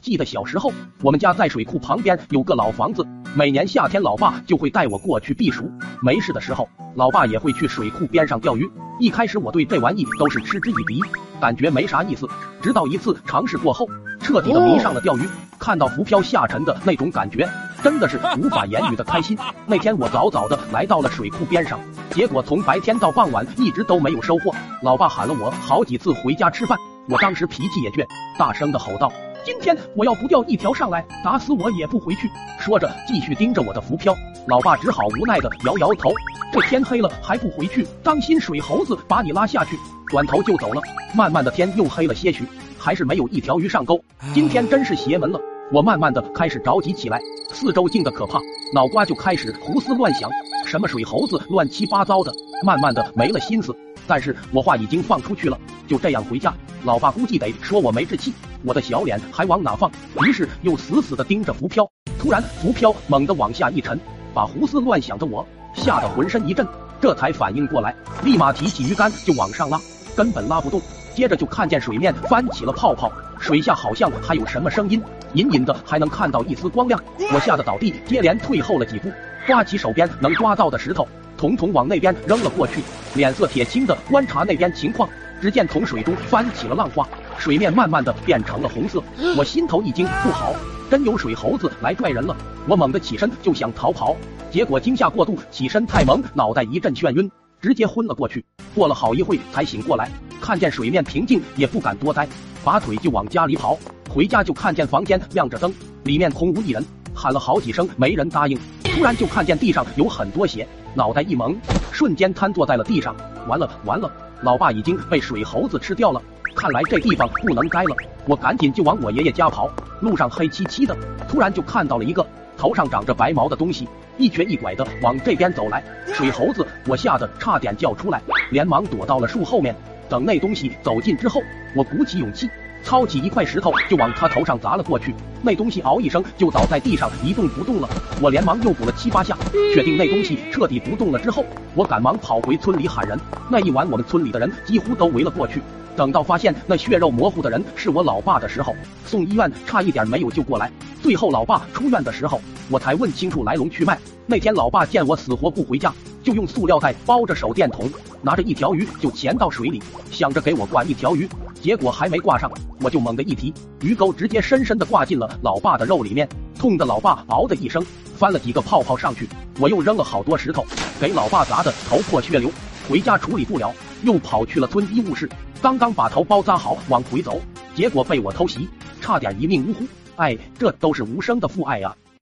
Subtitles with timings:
[0.00, 0.72] 记得小时候，
[1.02, 5.70] 我们家在水库旁边有个老房子，每年夏天，老爸就会带我过去避暑。
[6.02, 8.70] 没事的时候，老爸也会去水库边上钓鱼。
[8.98, 11.00] 一开始我对这玩意都是嗤之以鼻，
[11.40, 12.26] 感觉没啥意思。
[12.62, 13.86] 直到一次尝试过后，
[14.20, 15.28] 彻底的迷上了钓鱼。
[15.58, 17.46] 看到浮漂下沉的那种感觉，
[17.82, 19.36] 真的是无法言语的开心。
[19.66, 21.78] 那天我早早的来到了水库边上，
[22.10, 24.54] 结果从白天到傍晚一直都没有收获。
[24.82, 26.78] 老爸喊了我好几次回家吃饭，
[27.10, 28.06] 我当时脾气也倔，
[28.38, 29.12] 大声的吼道。
[29.44, 32.30] 今天我要不钓一条上来，打死我也不回去。
[32.58, 34.14] 说着，继续盯着我的浮漂。
[34.46, 36.12] 老爸只好无奈的摇摇头。
[36.52, 39.78] 这天黑了还不回去，当心水猴子把你拉下去。
[40.08, 40.82] 转头就走了。
[41.14, 42.44] 慢慢的天又黑了些许，
[42.78, 44.02] 还是没有一条鱼上钩。
[44.34, 45.40] 今天真是邪门了。
[45.72, 47.20] 我慢慢的开始着急起来，
[47.52, 48.40] 四周静的可怕，
[48.74, 50.28] 脑瓜就开始胡思乱想，
[50.66, 52.32] 什么水猴子乱七八糟的，
[52.64, 53.74] 慢慢的没了心思。
[54.06, 56.52] 但是我话已经放出去了，就这样回家，
[56.84, 58.32] 老爸估计得说我没志气。
[58.62, 59.90] 我的小脸还往哪放？
[60.24, 61.88] 于是又死死的盯着浮漂。
[62.18, 63.98] 突然，浮漂猛地往下一沉，
[64.34, 66.66] 把胡思乱想的我吓得浑身一震，
[67.00, 69.80] 这才反应过来，立马提起鱼竿就往上拉，
[70.14, 70.80] 根本拉不动。
[71.14, 75.02] 接着就看见水面翻起了泡泡，水下好像还有什么声音，
[75.34, 77.02] 隐隐的还能看到一丝光亮。
[77.32, 79.10] 我吓得倒地，接连退后了几步，
[79.46, 82.82] 抓起手边能抓到的石头，统统往那边扔了过去，
[83.14, 85.08] 脸色铁青的观察那边情况。
[85.40, 87.08] 只见从水中翻起了浪花。
[87.38, 89.02] 水面慢慢的变成了红色，
[89.36, 90.54] 我心头一惊，不好，
[90.90, 92.36] 真有水猴子来拽人了！
[92.68, 94.14] 我猛地起身就想逃跑，
[94.50, 97.30] 结果惊吓过度，起身太猛，脑袋一阵眩晕，
[97.60, 98.44] 直接昏了过去。
[98.74, 102.28] 过了好一会才醒过来，看见水面平静，也不敢多待，
[102.62, 103.78] 拔腿就往家里跑。
[104.10, 105.72] 回家就看见房间亮着灯，
[106.04, 108.58] 里面空无一人，喊了好几声没人答应。
[108.82, 111.56] 突然就看见地上有很多血，脑袋一懵，
[111.90, 113.16] 瞬间瘫坐在了地上。
[113.48, 116.22] 完了完了，老爸已经被水猴子吃掉了。
[116.56, 117.94] 看来这地方不能待了，
[118.26, 119.70] 我赶紧就往我爷爷家跑。
[120.00, 120.96] 路上黑漆漆的，
[121.28, 125.82] 突然就看到了一个头上长着白毛的东西，一瘸一拐的往这边走来。
[126.06, 128.20] 水猴子，我吓得差点叫出来，
[128.50, 129.74] 连忙躲到了树后面。
[130.08, 131.40] 等那东西走近之后，
[131.76, 132.50] 我鼓起勇气，
[132.84, 135.14] 抄起一块石头就往他头上砸了过去。
[135.42, 137.88] 那东西嗷一声就倒在地上一动不动了。
[138.20, 139.36] 我连忙又补了七八下，
[139.74, 143.18] 确定那东西彻底不动了之后，我赶忙跑回村里喊人。
[143.50, 145.62] 那一晚，我们村里的人几乎都围了过去。
[145.96, 148.74] 等到发现那血肉模糊的人是我老爸的时候，
[149.04, 150.70] 送医院差一点没有救过来。
[151.02, 152.40] 最后老爸出院的时候，
[152.70, 153.98] 我才问清楚来龙去脉。
[154.26, 155.92] 那天老爸见我死活不回家，
[156.30, 157.90] 就用塑料袋包着手电筒，
[158.22, 159.82] 拿着一条鱼就潜到水里，
[160.12, 161.28] 想着给我挂一条鱼。
[161.60, 162.48] 结果还没挂上，
[162.80, 167.84] 我就猛地一提，鱼钩直接深深的挂进了老爸的肉里面，痛的老爸嗷的一声，
[168.16, 169.28] 翻了几个泡泡上去。
[169.58, 170.64] 我又扔了好多石头，
[171.00, 172.48] 给老爸砸的头破血流。
[172.88, 173.74] 回家处理不了，
[174.04, 175.28] 又跑去了村医务室。
[175.60, 177.40] 刚刚把头包扎好往回走，
[177.74, 178.68] 结果被我偷袭，
[179.00, 179.84] 差点一命呜呼。
[180.14, 181.92] 哎，这都是无声的父爱呀。